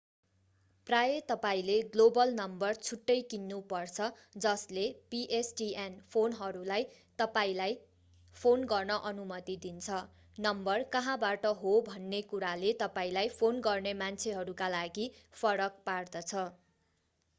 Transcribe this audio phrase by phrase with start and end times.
[0.87, 4.05] प्रायः तपाईंले global number छुट्टै किन्नु पर्छ
[4.37, 6.87] जसले pstn फोनहरूलाई
[7.19, 7.75] तपाईंलाई
[8.35, 9.99] फोन गर्न अनुमति दिन्छ
[10.37, 15.05] नम्बर कहाँबाट हो भन्ने कुराले तपाईंलाई फोन गर्ने मान्छेहरूका लागि
[15.37, 16.43] फरक पार्दछ